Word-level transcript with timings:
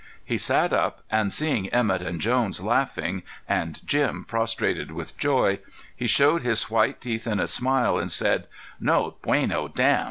He 0.25 0.39
sat 0.39 0.73
up, 0.73 1.03
and 1.11 1.31
seeing 1.31 1.69
Emett 1.71 2.01
and 2.01 2.19
Jones 2.19 2.59
laughing, 2.59 3.21
and 3.47 3.79
Jim 3.85 4.25
prostrated 4.25 4.89
with 4.89 5.15
joy, 5.15 5.59
he 5.95 6.07
showed 6.07 6.41
his 6.41 6.71
white 6.71 6.99
teeth 6.99 7.27
in 7.27 7.39
a 7.39 7.45
smile 7.45 7.99
and 7.99 8.11
said: 8.11 8.47
"No 8.79 9.17
bueno 9.21 9.67
dam." 9.67 9.99